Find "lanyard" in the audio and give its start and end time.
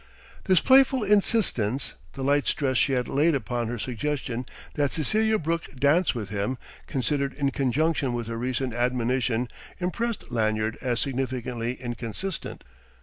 10.31-10.75